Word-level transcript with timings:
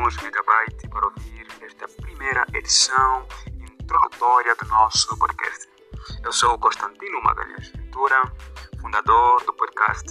alguns 0.00 0.16
megabytes 0.22 0.88
para 0.88 1.06
ouvir 1.06 1.46
esta 1.60 1.86
primeira 2.00 2.46
edição 2.54 3.26
introdutória 3.60 4.54
do 4.54 4.66
nosso 4.66 5.14
podcast. 5.18 5.68
Eu 6.24 6.32
sou 6.32 6.58
Constantino 6.58 7.22
Magalhães 7.22 7.68
Ventura, 7.68 8.22
fundador 8.80 9.44
do 9.44 9.52
podcast 9.52 10.10